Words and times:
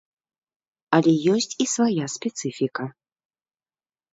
Але 0.97 1.13
ёсць 1.33 1.57
і 1.65 1.67
свая 1.73 2.05
спецыфіка. 2.15 2.83